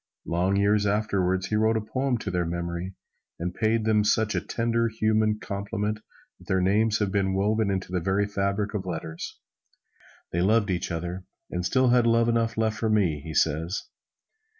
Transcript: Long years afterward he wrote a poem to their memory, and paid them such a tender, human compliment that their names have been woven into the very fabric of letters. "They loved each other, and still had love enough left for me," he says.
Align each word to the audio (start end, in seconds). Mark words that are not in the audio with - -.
Long 0.25 0.55
years 0.55 0.87
afterward 0.87 1.45
he 1.45 1.55
wrote 1.55 1.77
a 1.77 1.79
poem 1.79 2.17
to 2.17 2.31
their 2.31 2.43
memory, 2.47 2.95
and 3.37 3.53
paid 3.53 3.85
them 3.85 4.03
such 4.03 4.33
a 4.33 4.41
tender, 4.41 4.87
human 4.87 5.37
compliment 5.37 5.99
that 6.39 6.47
their 6.47 6.59
names 6.59 6.97
have 6.97 7.11
been 7.11 7.35
woven 7.35 7.69
into 7.69 7.91
the 7.91 7.99
very 7.99 8.25
fabric 8.25 8.73
of 8.73 8.87
letters. 8.87 9.37
"They 10.31 10.41
loved 10.41 10.71
each 10.71 10.91
other, 10.91 11.25
and 11.51 11.63
still 11.63 11.89
had 11.89 12.07
love 12.07 12.29
enough 12.29 12.57
left 12.57 12.79
for 12.79 12.89
me," 12.89 13.21
he 13.23 13.35
says. 13.35 13.83